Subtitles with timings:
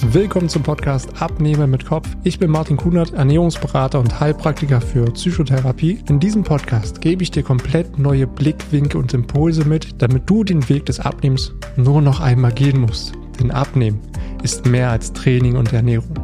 [0.00, 2.08] Willkommen zum Podcast Abnehmen mit Kopf.
[2.22, 5.98] Ich bin Martin Kunert, Ernährungsberater und Heilpraktiker für Psychotherapie.
[6.08, 10.66] In diesem Podcast gebe ich dir komplett neue Blickwinkel und Impulse mit, damit du den
[10.68, 13.12] Weg des Abnehmens nur noch einmal gehen musst.
[13.40, 14.00] Denn Abnehmen
[14.44, 16.14] ist mehr als Training und Ernährung.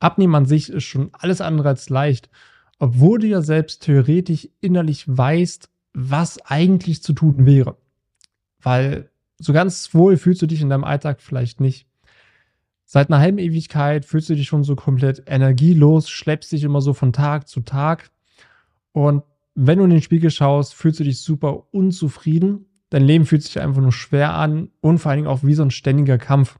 [0.00, 2.30] Abnehmen an sich ist schon alles andere als leicht,
[2.80, 7.76] obwohl du ja selbst theoretisch innerlich weißt, was eigentlich zu tun wäre.
[8.60, 9.11] Weil
[9.42, 11.86] so ganz wohl fühlst du dich in deinem Alltag vielleicht nicht.
[12.84, 16.92] Seit einer halben Ewigkeit fühlst du dich schon so komplett energielos, schleppst dich immer so
[16.92, 18.10] von Tag zu Tag.
[18.92, 19.22] Und
[19.54, 22.66] wenn du in den Spiegel schaust, fühlst du dich super unzufrieden.
[22.90, 25.62] Dein Leben fühlt sich einfach nur schwer an und vor allen Dingen auch wie so
[25.62, 26.58] ein ständiger Kampf.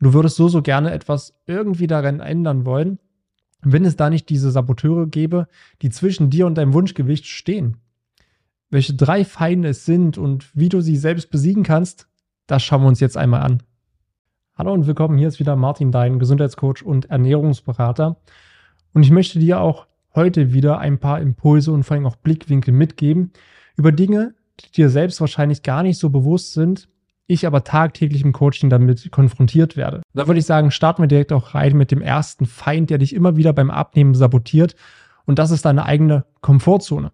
[0.00, 2.98] du würdest so, so gerne etwas irgendwie daran ändern wollen,
[3.62, 5.46] wenn es da nicht diese Saboteure gäbe,
[5.80, 7.76] die zwischen dir und deinem Wunschgewicht stehen.
[8.72, 12.08] Welche drei Feinde es sind und wie du sie selbst besiegen kannst,
[12.46, 13.62] das schauen wir uns jetzt einmal an.
[14.56, 18.16] Hallo und willkommen, hier ist wieder Martin, dein Gesundheitscoach und Ernährungsberater.
[18.94, 22.72] Und ich möchte dir auch heute wieder ein paar Impulse und vor allem auch Blickwinkel
[22.72, 23.32] mitgeben
[23.76, 26.88] über Dinge, die dir selbst wahrscheinlich gar nicht so bewusst sind,
[27.26, 30.00] ich aber tagtäglich im Coaching damit konfrontiert werde.
[30.14, 33.14] Da würde ich sagen, starten wir direkt auch rein mit dem ersten Feind, der dich
[33.14, 34.76] immer wieder beim Abnehmen sabotiert.
[35.26, 37.12] Und das ist deine eigene Komfortzone.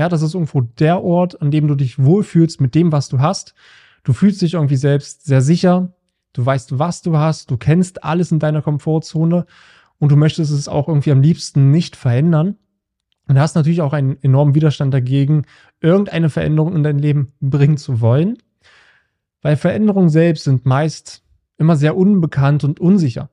[0.00, 3.20] Ja, das ist irgendwo der Ort, an dem du dich wohlfühlst mit dem, was du
[3.20, 3.54] hast.
[4.02, 5.92] Du fühlst dich irgendwie selbst sehr sicher.
[6.32, 7.50] Du weißt, was du hast.
[7.50, 9.44] Du kennst alles in deiner Komfortzone
[9.98, 12.56] und du möchtest es auch irgendwie am liebsten nicht verändern.
[13.28, 15.44] Und hast natürlich auch einen enormen Widerstand dagegen,
[15.82, 18.38] irgendeine Veränderung in dein Leben bringen zu wollen.
[19.42, 21.22] Weil Veränderungen selbst sind meist
[21.58, 23.28] immer sehr unbekannt und unsicher.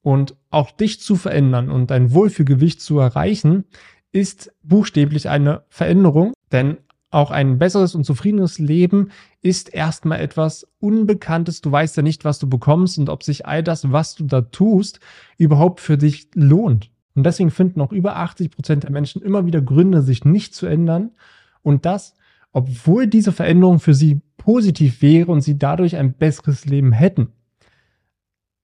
[0.00, 3.64] Und auch dich zu verändern und dein Wohlfühlgewicht zu erreichen,
[4.12, 6.78] ist buchstäblich eine Veränderung, denn
[7.10, 9.10] auch ein besseres und zufriedenes Leben
[9.42, 11.60] ist erstmal etwas Unbekanntes.
[11.60, 14.40] Du weißt ja nicht, was du bekommst und ob sich all das, was du da
[14.40, 15.00] tust,
[15.36, 16.90] überhaupt für dich lohnt.
[17.14, 20.66] Und deswegen finden auch über 80 Prozent der Menschen immer wieder Gründe, sich nicht zu
[20.66, 21.10] ändern.
[21.62, 22.14] Und das,
[22.52, 27.28] obwohl diese Veränderung für sie positiv wäre und sie dadurch ein besseres Leben hätten.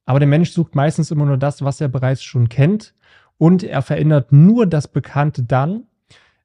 [0.06, 2.94] Aber der Mensch sucht meistens immer nur das, was er bereits schon kennt
[3.38, 5.84] und er verändert nur das Bekannte dann,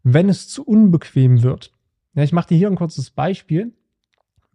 [0.03, 1.71] wenn es zu unbequem wird.
[2.13, 3.73] Ja, ich mache dir hier ein kurzes Beispiel.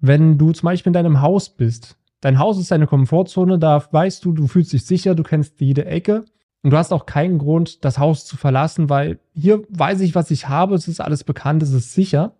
[0.00, 4.25] Wenn du zum Beispiel in deinem Haus bist, dein Haus ist deine Komfortzone, da weißt
[4.25, 6.25] du, du fühlst dich sicher, du kennst jede Ecke
[6.62, 10.31] und du hast auch keinen Grund, das Haus zu verlassen, weil hier weiß ich, was
[10.31, 12.37] ich habe, es ist alles bekannt, es ist sicher.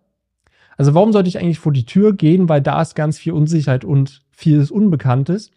[0.77, 3.83] Also warum sollte ich eigentlich vor die Tür gehen, weil da ist ganz viel Unsicherheit
[3.83, 5.51] und vieles Unbekanntes.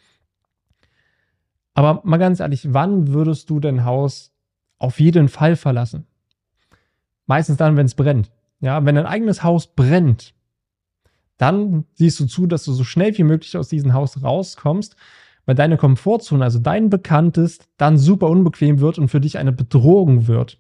[1.75, 4.32] Aber mal ganz ehrlich, wann würdest du dein Haus
[4.83, 6.07] auf jeden Fall verlassen.
[7.27, 8.31] Meistens dann, wenn es brennt.
[8.61, 10.35] Ja, wenn dein eigenes Haus brennt,
[11.37, 14.97] dann siehst du zu, dass du so schnell wie möglich aus diesem Haus rauskommst,
[15.47, 20.27] weil deine Komfortzone, also dein Bekanntes, dann super unbequem wird und für dich eine Bedrohung
[20.27, 20.59] wird.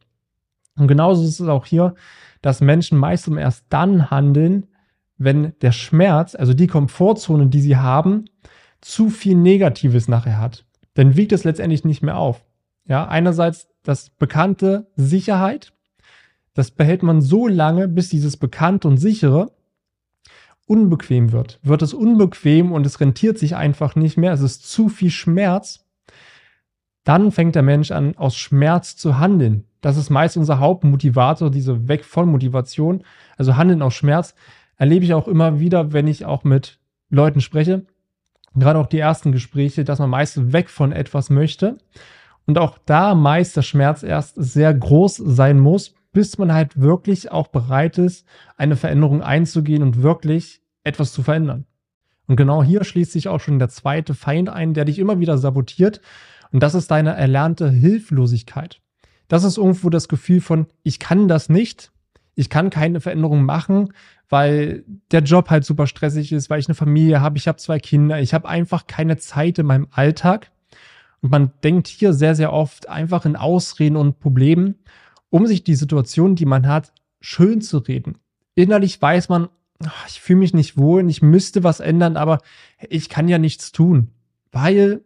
[0.76, 1.94] Und genauso ist es auch hier,
[2.40, 4.66] dass Menschen meistens erst dann handeln,
[5.18, 8.24] wenn der Schmerz, also die Komfortzone, die sie haben,
[8.80, 10.64] zu viel Negatives nachher hat.
[10.94, 12.44] Dann wiegt es letztendlich nicht mehr auf.
[12.88, 15.72] Ja, einerseits das bekannte Sicherheit.
[16.54, 19.52] Das behält man so lange, bis dieses bekannte und sichere
[20.66, 21.58] unbequem wird.
[21.62, 25.84] Wird es unbequem und es rentiert sich einfach nicht mehr, es ist zu viel Schmerz,
[27.04, 29.64] dann fängt der Mensch an, aus Schmerz zu handeln.
[29.80, 33.02] Das ist meist unser Hauptmotivator, diese Weg von Motivation,
[33.36, 34.34] also Handeln aus Schmerz,
[34.76, 36.78] erlebe ich auch immer wieder, wenn ich auch mit
[37.10, 37.84] Leuten spreche.
[38.54, 41.78] Gerade auch die ersten Gespräche, dass man meist weg von etwas möchte
[42.46, 47.32] und auch da meist der Schmerz erst sehr groß sein muss, bis man halt wirklich
[47.32, 48.26] auch bereit ist,
[48.56, 51.64] eine Veränderung einzugehen und wirklich etwas zu verändern.
[52.26, 55.38] Und genau hier schließt sich auch schon der zweite Feind ein, der dich immer wieder
[55.38, 56.00] sabotiert.
[56.52, 58.80] Und das ist deine erlernte Hilflosigkeit.
[59.28, 61.90] Das ist irgendwo das Gefühl von, ich kann das nicht,
[62.34, 63.92] ich kann keine Veränderung machen,
[64.28, 67.78] weil der Job halt super stressig ist, weil ich eine Familie habe, ich habe zwei
[67.78, 70.51] Kinder, ich habe einfach keine Zeit in meinem Alltag.
[71.22, 74.74] Und man denkt hier sehr, sehr oft einfach in Ausreden und Problemen,
[75.30, 78.18] um sich die Situation, die man hat, schön zu reden.
[78.54, 79.48] Innerlich weiß man,
[80.06, 82.38] ich fühle mich nicht wohl, ich müsste was ändern, aber
[82.88, 84.10] ich kann ja nichts tun,
[84.50, 85.02] weil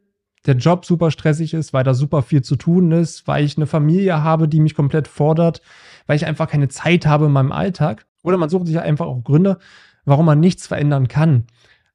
[0.46, 3.66] der Job super stressig ist, weil da super viel zu tun ist, weil ich eine
[3.66, 5.60] Familie habe, die mich komplett fordert,
[6.06, 8.06] weil ich einfach keine Zeit habe in meinem Alltag.
[8.22, 9.58] Oder man sucht sich einfach auch Gründe,
[10.04, 11.46] warum man nichts verändern kann.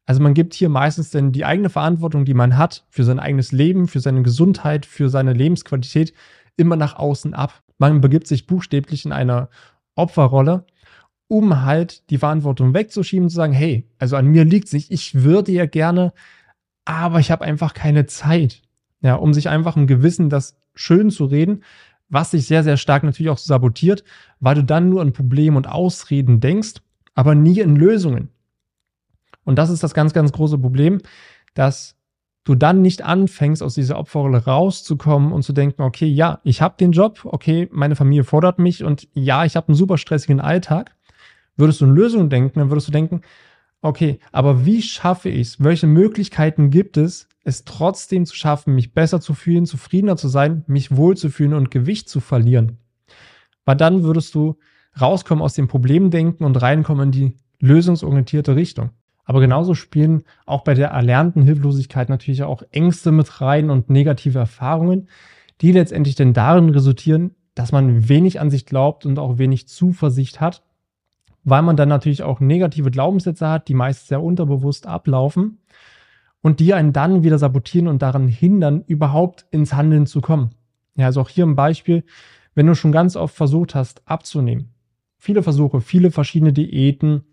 [0.05, 3.51] Also man gibt hier meistens denn die eigene Verantwortung, die man hat für sein eigenes
[3.51, 6.13] Leben, für seine Gesundheit, für seine Lebensqualität
[6.57, 7.63] immer nach außen ab.
[7.77, 9.49] Man begibt sich buchstäblich in eine
[9.95, 10.65] Opferrolle,
[11.27, 15.23] um halt die Verantwortung wegzuschieben zu sagen, hey, also an mir liegt es nicht, ich
[15.23, 16.13] würde ja gerne
[16.85, 18.61] aber ich habe einfach keine Zeit.
[19.01, 21.63] Ja, um sich einfach im Gewissen das schön zu reden,
[22.09, 24.03] was sich sehr, sehr stark natürlich auch sabotiert,
[24.39, 26.81] weil du dann nur an Probleme und Ausreden denkst,
[27.15, 28.29] aber nie in Lösungen.
[29.51, 31.01] Und das ist das ganz, ganz große Problem,
[31.55, 31.97] dass
[32.45, 36.75] du dann nicht anfängst, aus dieser Opferrolle rauszukommen und zu denken, okay, ja, ich habe
[36.79, 40.95] den Job, okay, meine Familie fordert mich und ja, ich habe einen super stressigen Alltag.
[41.57, 43.23] Würdest du in Lösungen denken, dann würdest du denken,
[43.81, 45.61] okay, aber wie schaffe ich es?
[45.61, 50.63] Welche Möglichkeiten gibt es, es trotzdem zu schaffen, mich besser zu fühlen, zufriedener zu sein,
[50.65, 52.77] mich wohlzufühlen und Gewicht zu verlieren?
[53.65, 54.55] Weil dann würdest du
[55.01, 58.91] rauskommen aus dem Problemdenken und reinkommen in die lösungsorientierte Richtung.
[59.25, 64.39] Aber genauso spielen auch bei der erlernten Hilflosigkeit natürlich auch Ängste mit rein und negative
[64.39, 65.07] Erfahrungen,
[65.61, 70.41] die letztendlich denn darin resultieren, dass man wenig an sich glaubt und auch wenig Zuversicht
[70.41, 70.63] hat,
[71.43, 75.59] weil man dann natürlich auch negative Glaubenssätze hat, die meist sehr unterbewusst ablaufen
[76.41, 80.51] und die einen dann wieder sabotieren und daran hindern, überhaupt ins Handeln zu kommen.
[80.95, 82.03] Ja, also auch hier ein Beispiel,
[82.55, 84.73] wenn du schon ganz oft versucht hast abzunehmen.
[85.17, 87.23] Viele Versuche, viele verschiedene Diäten,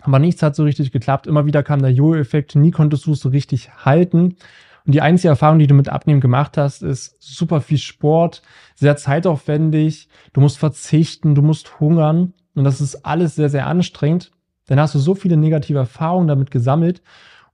[0.00, 1.26] aber nichts hat so richtig geklappt.
[1.26, 4.36] Immer wieder kam der Jojo-Effekt, nie konntest du es so richtig halten.
[4.84, 8.42] Und die einzige Erfahrung, die du mit Abnehmen gemacht hast, ist super viel Sport,
[8.76, 12.34] sehr zeitaufwendig, du musst verzichten, du musst hungern.
[12.54, 14.30] Und das ist alles sehr, sehr anstrengend.
[14.66, 17.02] Dann hast du so viele negative Erfahrungen damit gesammelt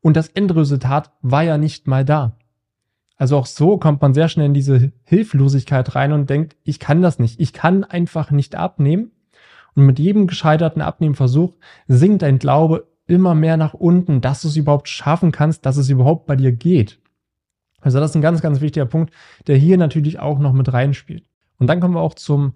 [0.01, 2.37] und das Endresultat war ja nicht mal da.
[3.17, 7.03] Also auch so kommt man sehr schnell in diese Hilflosigkeit rein und denkt, ich kann
[7.03, 7.41] das nicht.
[7.41, 9.13] Ich kann einfach nicht abnehmen.
[9.75, 11.55] Und mit jedem gescheiterten Abnehmversuch
[11.89, 15.89] sinkt dein Glaube immer mehr nach unten, dass du es überhaupt schaffen kannst, dass es
[15.89, 17.01] überhaupt bei dir geht.
[17.81, 19.13] Also das ist ein ganz, ganz wichtiger Punkt,
[19.47, 21.25] der hier natürlich auch noch mit reinspielt.
[21.59, 22.55] Und dann kommen wir auch zum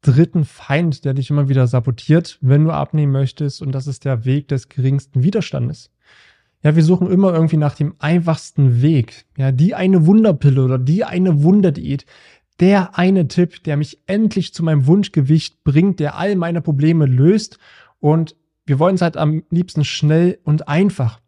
[0.00, 3.62] dritten Feind, der dich immer wieder sabotiert, wenn du abnehmen möchtest.
[3.62, 5.90] Und das ist der Weg des geringsten Widerstandes.
[6.62, 9.26] Ja, wir suchen immer irgendwie nach dem einfachsten Weg.
[9.36, 12.06] Ja, die eine Wunderpille oder die eine Wunderdiät.
[12.60, 17.58] Der eine Tipp, der mich endlich zu meinem Wunschgewicht bringt, der all meine Probleme löst.
[18.00, 18.36] Und
[18.66, 21.20] wir wollen es halt am liebsten schnell und einfach.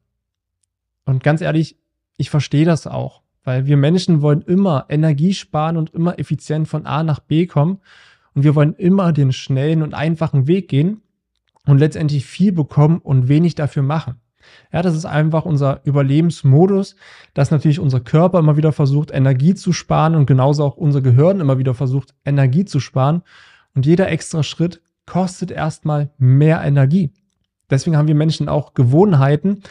[1.05, 1.77] Und ganz ehrlich,
[2.17, 6.87] ich verstehe das auch, weil wir Menschen wollen immer Energie sparen und immer effizient von
[6.87, 7.81] A nach B kommen.
[8.35, 11.03] Und wir wollen immer den schnellen und einfachen Weg gehen
[11.65, 14.21] und letztendlich viel bekommen und wenig dafür machen.
[14.73, 16.97] Ja, das ist einfach unser Überlebensmodus,
[17.35, 21.41] dass natürlich unser Körper immer wieder versucht, Energie zu sparen und genauso auch unser Gehirn
[21.41, 23.23] immer wieder versucht, Energie zu sparen.
[23.75, 27.13] Und jeder extra Schritt kostet erstmal mehr Energie.
[27.71, 29.63] Deswegen haben wir Menschen auch Gewohnheiten,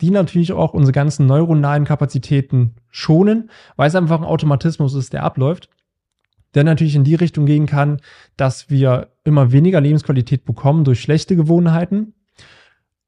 [0.00, 5.24] die natürlich auch unsere ganzen neuronalen Kapazitäten schonen, weil es einfach ein Automatismus ist, der
[5.24, 5.68] abläuft,
[6.54, 8.00] der natürlich in die Richtung gehen kann,
[8.36, 12.14] dass wir immer weniger Lebensqualität bekommen durch schlechte Gewohnheiten,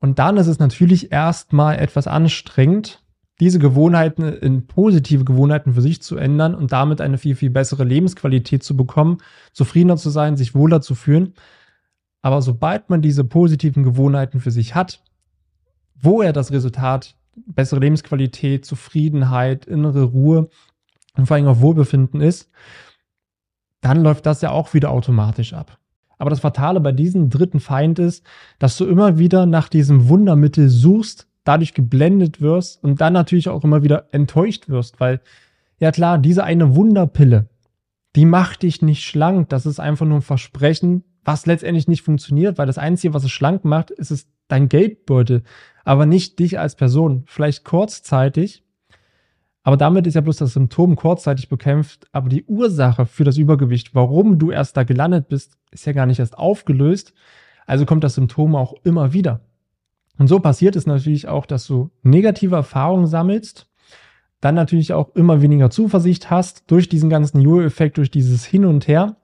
[0.03, 3.05] und dann ist es natürlich erstmal etwas anstrengend,
[3.39, 7.85] diese Gewohnheiten in positive Gewohnheiten für sich zu ändern und damit eine viel, viel bessere
[7.85, 9.19] Lebensqualität zu bekommen,
[9.53, 11.35] zufriedener zu sein, sich wohler zu fühlen.
[12.21, 15.05] Aber sobald man diese positiven Gewohnheiten für sich hat,
[15.95, 20.51] wo er das Resultat bessere Lebensqualität, Zufriedenheit, innere Ruhe
[21.17, 22.51] und vor allem auch Wohlbefinden ist,
[23.81, 25.79] dann läuft das ja auch wieder automatisch ab.
[26.23, 28.25] Aber das Fatale bei diesem dritten Feind ist,
[28.61, 33.65] dass du immer wieder nach diesem Wundermittel suchst, dadurch geblendet wirst und dann natürlich auch
[33.65, 35.21] immer wieder enttäuscht wirst, weil,
[35.81, 37.49] ja klar, diese eine Wunderpille,
[38.15, 39.49] die macht dich nicht schlank.
[39.49, 43.33] Das ist einfach nur ein Versprechen, was letztendlich nicht funktioniert, weil das Einzige, was es
[43.33, 45.43] schlank macht, ist es dein Geldbeutel,
[45.85, 47.25] aber nicht dich als Person.
[47.27, 48.63] Vielleicht kurzzeitig,
[49.65, 53.95] aber damit ist ja bloß das Symptom kurzzeitig bekämpft, aber die Ursache für das Übergewicht,
[53.95, 57.15] warum du erst da gelandet bist, ist ja gar nicht erst aufgelöst.
[57.67, 59.41] Also kommt das Symptom auch immer wieder.
[60.19, 63.69] Und so passiert es natürlich auch, dass du negative Erfahrungen sammelst,
[64.41, 68.89] dann natürlich auch immer weniger Zuversicht hast durch diesen ganzen Jojo-Effekt, durch dieses Hin und
[68.89, 69.17] Her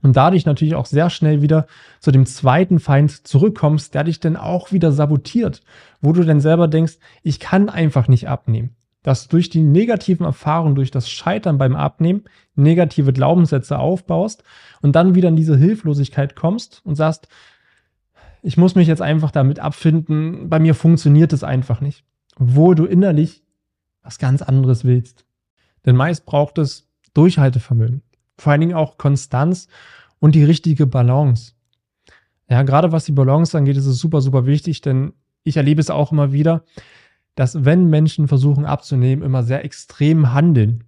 [0.00, 1.66] und dadurch natürlich auch sehr schnell wieder
[2.00, 5.62] zu dem zweiten Feind zurückkommst, der dich dann auch wieder sabotiert,
[6.00, 8.75] wo du dann selber denkst, ich kann einfach nicht abnehmen
[9.06, 12.24] dass durch die negativen Erfahrungen, durch das Scheitern beim Abnehmen
[12.56, 14.42] negative Glaubenssätze aufbaust
[14.82, 17.28] und dann wieder in diese Hilflosigkeit kommst und sagst,
[18.42, 22.04] ich muss mich jetzt einfach damit abfinden, bei mir funktioniert es einfach nicht.
[22.34, 23.44] Obwohl du innerlich
[24.02, 25.24] was ganz anderes willst.
[25.84, 28.02] Denn meist braucht es Durchhaltevermögen,
[28.36, 29.68] vor allen Dingen auch Konstanz
[30.18, 31.52] und die richtige Balance.
[32.50, 35.12] Ja, gerade was die Balance angeht, ist es super, super wichtig, denn
[35.44, 36.64] ich erlebe es auch immer wieder,
[37.36, 40.84] dass wenn Menschen versuchen abzunehmen, immer sehr extrem handeln.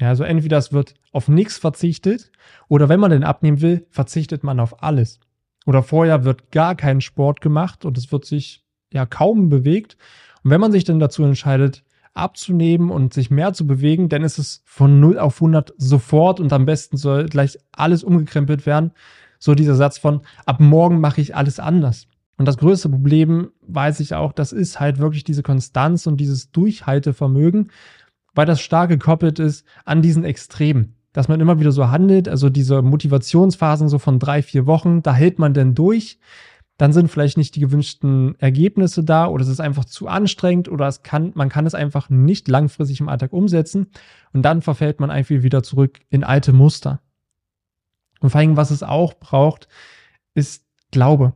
[0.00, 2.32] Ja, also entweder es wird auf nichts verzichtet
[2.68, 5.20] oder wenn man denn abnehmen will, verzichtet man auf alles.
[5.66, 9.98] Oder vorher wird gar kein Sport gemacht und es wird sich ja kaum bewegt.
[10.42, 14.38] Und wenn man sich dann dazu entscheidet, abzunehmen und sich mehr zu bewegen, dann ist
[14.38, 18.92] es von 0 auf 100 sofort und am besten soll gleich alles umgekrempelt werden.
[19.38, 22.08] So dieser Satz von, ab morgen mache ich alles anders.
[22.40, 26.50] Und das größte Problem, weiß ich auch, das ist halt wirklich diese Konstanz und dieses
[26.52, 27.70] Durchhaltevermögen,
[28.34, 30.94] weil das stark gekoppelt ist an diesen Extremen.
[31.12, 35.12] Dass man immer wieder so handelt, also diese Motivationsphasen so von drei, vier Wochen, da
[35.12, 36.18] hält man denn durch
[36.78, 40.88] dann sind vielleicht nicht die gewünschten Ergebnisse da oder es ist einfach zu anstrengend oder
[40.88, 43.88] es kann, man kann es einfach nicht langfristig im Alltag umsetzen
[44.32, 47.02] und dann verfällt man einfach wieder zurück in alte Muster.
[48.20, 49.68] Und vor allem, was es auch braucht,
[50.32, 51.34] ist Glaube.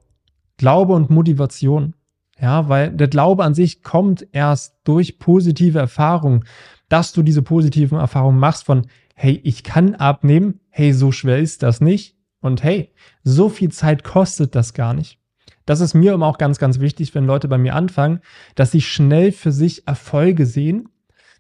[0.57, 1.95] Glaube und Motivation.
[2.41, 6.45] Ja, weil der Glaube an sich kommt erst durch positive Erfahrungen,
[6.89, 11.63] dass du diese positiven Erfahrungen machst von, hey, ich kann abnehmen, hey, so schwer ist
[11.63, 12.93] das nicht und hey,
[13.23, 15.21] so viel Zeit kostet das gar nicht.
[15.67, 18.21] Das ist mir immer auch ganz, ganz wichtig, wenn Leute bei mir anfangen,
[18.55, 20.89] dass sie schnell für sich Erfolge sehen,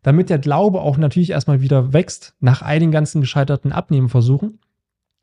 [0.03, 4.61] damit der Glaube auch natürlich erstmal wieder wächst nach all den ganzen gescheiterten Abnehmenversuchen.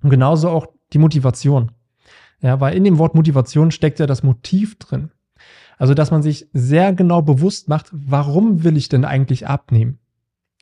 [0.04, 1.72] Und genauso auch die Motivation.
[2.42, 5.12] Ja, weil in dem Wort Motivation steckt ja das Motiv drin.
[5.78, 10.00] Also, dass man sich sehr genau bewusst macht, warum will ich denn eigentlich abnehmen?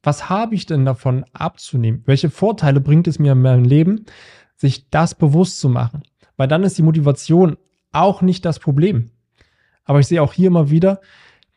[0.03, 2.03] Was habe ich denn davon abzunehmen?
[2.05, 4.05] Welche Vorteile bringt es mir in meinem Leben,
[4.55, 6.03] sich das bewusst zu machen?
[6.37, 7.57] Weil dann ist die Motivation
[7.91, 9.11] auch nicht das Problem.
[9.83, 11.01] Aber ich sehe auch hier immer wieder,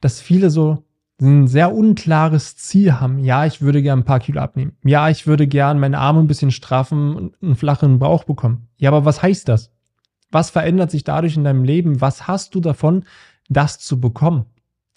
[0.01, 0.85] dass viele so
[1.21, 3.19] ein sehr unklares Ziel haben.
[3.21, 4.77] Ja, ich würde gern ein paar Kilo abnehmen.
[4.85, 8.69] Ja, ich würde gern meine Arme ein bisschen straffen und einen flachen Bauch bekommen.
[8.79, 9.72] Ja, aber was heißt das?
[10.33, 12.01] Was verändert sich dadurch in deinem Leben?
[12.01, 13.05] Was hast du davon,
[13.49, 14.47] das zu bekommen?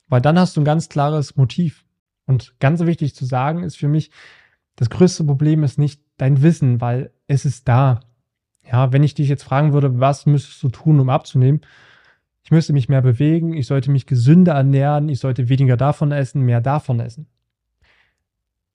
[0.08, 1.86] Weil dann hast du ein ganz klares Motiv.
[2.26, 4.10] Und ganz wichtig zu sagen ist für mich,
[4.76, 8.00] das größte Problem ist nicht dein Wissen, weil es ist da.
[8.70, 11.62] Ja, wenn ich dich jetzt fragen würde, was müsstest du tun, um abzunehmen?
[12.44, 16.42] Ich müsste mich mehr bewegen, ich sollte mich gesünder ernähren, ich sollte weniger davon essen,
[16.42, 17.28] mehr davon essen.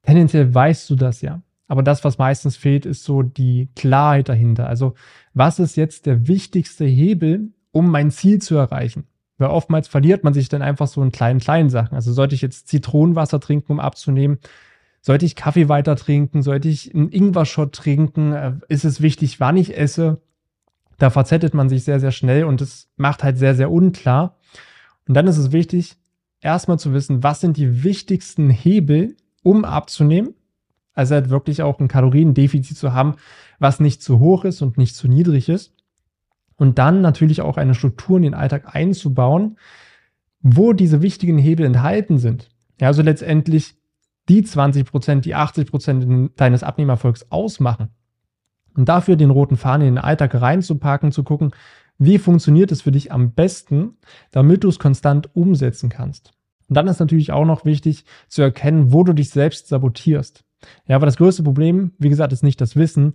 [0.02, 1.42] Tendenziell weißt du das ja.
[1.70, 4.66] Aber das, was meistens fehlt, ist so die Klarheit dahinter.
[4.66, 4.94] Also,
[5.34, 9.04] was ist jetzt der wichtigste Hebel, um mein Ziel zu erreichen?
[9.38, 11.94] Weil oftmals verliert man sich dann einfach so in kleinen, kleinen Sachen.
[11.94, 14.40] Also sollte ich jetzt Zitronenwasser trinken, um abzunehmen?
[15.00, 16.42] Sollte ich Kaffee weiter trinken?
[16.42, 18.32] Sollte ich einen Ingwer-Shot trinken?
[18.32, 20.20] Äh, ist es wichtig, wann ich esse?
[20.98, 24.36] Da verzettet man sich sehr, sehr schnell und es macht halt sehr, sehr unklar.
[25.06, 25.98] Und dann ist es wichtig,
[26.40, 30.34] erstmal zu wissen, was sind die wichtigsten Hebel, um abzunehmen.
[31.00, 33.14] Also halt wirklich auch ein Kaloriendefizit zu haben,
[33.58, 35.72] was nicht zu hoch ist und nicht zu niedrig ist.
[36.56, 39.56] Und dann natürlich auch eine Struktur in den Alltag einzubauen,
[40.42, 42.50] wo diese wichtigen Hebel enthalten sind.
[42.78, 43.76] Ja, also letztendlich
[44.28, 47.88] die 20 Prozent, die 80 Prozent deines Abnehmerfolgs ausmachen.
[48.74, 51.52] Und dafür den roten Faden in den Alltag reinzupacken, zu gucken,
[51.96, 53.96] wie funktioniert es für dich am besten,
[54.32, 56.32] damit du es konstant umsetzen kannst.
[56.68, 60.44] Und dann ist natürlich auch noch wichtig zu erkennen, wo du dich selbst sabotierst.
[60.86, 63.14] Ja, aber das größte Problem, wie gesagt, ist nicht das Wissen,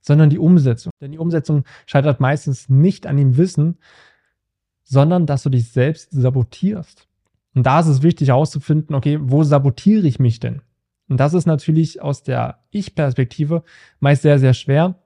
[0.00, 0.92] sondern die Umsetzung.
[1.00, 3.78] Denn die Umsetzung scheitert meistens nicht an dem Wissen,
[4.84, 7.06] sondern dass du dich selbst sabotierst.
[7.54, 10.62] Und da ist es wichtig herauszufinden, okay, wo sabotiere ich mich denn?
[11.08, 13.62] Und das ist natürlich aus der Ich-Perspektive
[14.00, 14.96] meist sehr, sehr schwer.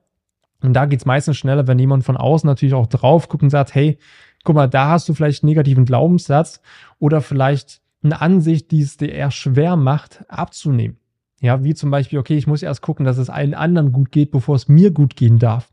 [0.63, 3.51] Und da geht es meistens schneller, wenn jemand von außen natürlich auch drauf guckt und
[3.51, 3.99] sagt, hey,
[4.45, 6.61] guck mal, da hast du vielleicht einen negativen Glaubenssatz
[6.99, 10.99] oder vielleicht eine Ansicht, die es dir eher schwer macht, abzunehmen.
[11.41, 14.31] Ja, wie zum Beispiel, okay, ich muss erst gucken, dass es allen anderen gut geht,
[14.31, 15.69] bevor es mir gut gehen darf.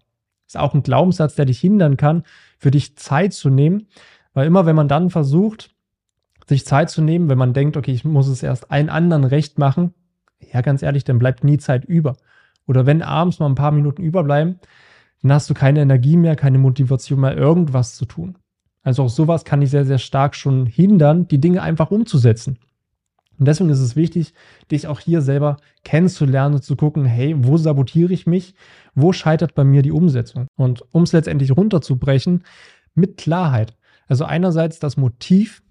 [0.46, 2.24] Ist auch ein Glaubenssatz, der dich hindern kann,
[2.58, 3.88] für dich Zeit zu nehmen.
[4.34, 5.72] Weil immer, wenn man dann versucht,
[6.48, 9.58] sich Zeit zu nehmen, wenn man denkt, okay, ich muss es erst allen anderen recht
[9.58, 9.94] machen,
[10.52, 12.18] ja, ganz ehrlich, dann bleibt nie Zeit über.
[12.68, 14.60] Oder wenn abends mal ein paar Minuten überbleiben,
[15.22, 18.38] dann hast du keine Energie mehr, keine Motivation mehr, irgendwas zu tun.
[18.84, 22.60] Also auch sowas kann dich sehr, sehr stark schon hindern, die Dinge einfach umzusetzen.
[23.40, 24.34] Und deswegen ist es wichtig,
[24.72, 28.56] dich auch hier selber kennenzulernen und zu gucken, hey, wo sabotiere ich mich?
[28.96, 30.48] Wo scheitert bei mir die Umsetzung?
[30.56, 32.44] Und um es letztendlich runterzubrechen,
[32.96, 33.76] mit Klarheit.
[34.08, 35.64] Also einerseits das Motiv,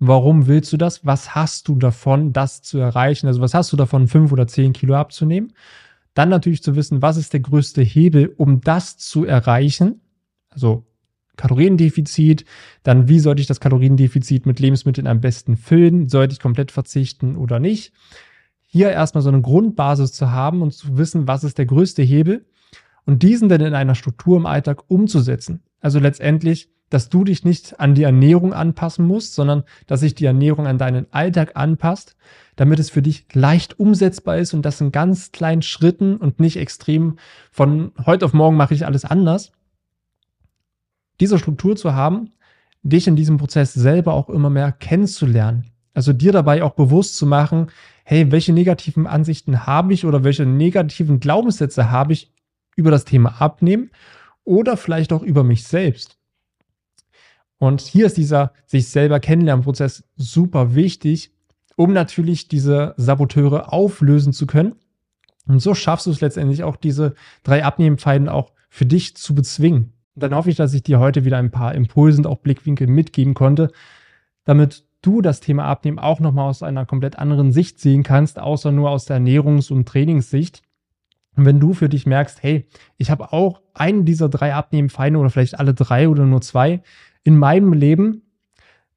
[0.00, 1.04] Warum willst du das?
[1.04, 3.26] Was hast du davon, das zu erreichen?
[3.26, 5.52] Also was hast du davon, fünf oder zehn Kilo abzunehmen?
[6.14, 10.00] Dann natürlich zu wissen, was ist der größte Hebel, um das zu erreichen?
[10.50, 10.86] Also
[11.38, 12.44] Kaloriendefizit,
[12.82, 16.10] dann wie sollte ich das Kaloriendefizit mit Lebensmitteln am besten füllen?
[16.10, 17.92] Sollte ich komplett verzichten oder nicht?
[18.66, 22.44] Hier erstmal so eine Grundbasis zu haben und zu wissen, was ist der größte Hebel
[23.06, 25.62] und diesen dann in einer Struktur im Alltag umzusetzen.
[25.80, 30.24] Also letztendlich dass du dich nicht an die Ernährung anpassen musst, sondern dass sich die
[30.24, 32.16] Ernährung an deinen Alltag anpasst,
[32.56, 36.56] damit es für dich leicht umsetzbar ist und das in ganz kleinen Schritten und nicht
[36.56, 37.18] extrem
[37.50, 39.52] von heute auf morgen mache ich alles anders.
[41.20, 42.30] Diese Struktur zu haben,
[42.82, 45.66] dich in diesem Prozess selber auch immer mehr kennenzulernen.
[45.94, 47.68] Also dir dabei auch bewusst zu machen,
[48.04, 52.32] hey, welche negativen Ansichten habe ich oder welche negativen Glaubenssätze habe ich
[52.76, 53.90] über das Thema Abnehmen
[54.44, 56.16] oder vielleicht auch über mich selbst.
[57.58, 61.32] Und hier ist dieser sich selber kennenlernen-Prozess super wichtig,
[61.76, 64.76] um natürlich diese Saboteure auflösen zu können.
[65.46, 69.92] Und so schaffst du es letztendlich auch, diese drei Abnehmpfeilen auch für dich zu bezwingen.
[70.18, 72.88] Und dann hoffe ich, dass ich dir heute wieder ein paar Impulse und auch Blickwinkel
[72.88, 73.70] mitgeben konnte,
[74.42, 78.72] damit du das Thema Abnehmen auch nochmal aus einer komplett anderen Sicht sehen kannst, außer
[78.72, 80.62] nur aus der Ernährungs- und Trainingssicht.
[81.36, 85.30] Und wenn du für dich merkst, hey, ich habe auch einen dieser drei Abnehmpfeile oder
[85.30, 86.82] vielleicht alle drei oder nur zwei
[87.22, 88.22] in meinem Leben,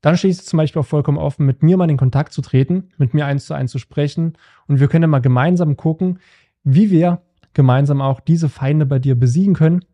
[0.01, 2.90] dann stehst du zum Beispiel auch vollkommen offen, mit mir mal in Kontakt zu treten,
[2.98, 6.18] mit mir eins zu eins zu sprechen und wir können mal gemeinsam gucken,
[6.63, 7.22] wie wir
[7.54, 9.86] gemeinsam auch diese Feinde bei dir besiegen können,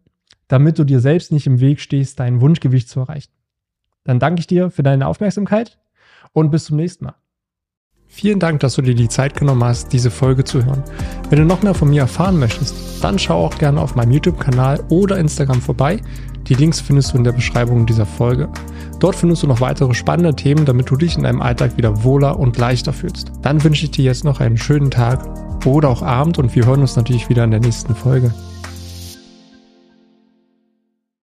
[0.47, 3.31] damit du dir selbst nicht im Weg stehst, dein Wunschgewicht zu erreichen.
[4.03, 5.79] Dann danke ich dir für deine Aufmerksamkeit
[6.33, 7.15] und bis zum nächsten Mal.
[8.09, 10.81] Vielen Dank, dass du dir die Zeit genommen hast, diese Folge zu hören.
[11.29, 14.83] Wenn du noch mehr von mir erfahren möchtest, dann schau auch gerne auf meinem YouTube-Kanal
[14.89, 16.01] oder Instagram vorbei.
[16.47, 18.49] Die Links findest du in der Beschreibung dieser Folge.
[18.99, 22.39] Dort findest du noch weitere spannende Themen, damit du dich in deinem Alltag wieder wohler
[22.39, 23.33] und leichter fühlst.
[23.41, 26.81] Dann wünsche ich dir jetzt noch einen schönen Tag oder auch Abend und wir hören
[26.81, 28.33] uns natürlich wieder in der nächsten Folge.